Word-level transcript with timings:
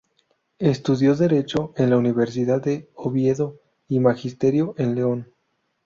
Estudió 0.57 1.13
Derecho 1.15 1.75
en 1.77 1.91
la 1.91 1.97
Universidad 1.97 2.59
de 2.59 2.89
Oviedo, 2.95 3.59
y 3.87 3.99
Magisterio 3.99 4.73
en 4.79 4.95
León. 4.95 5.31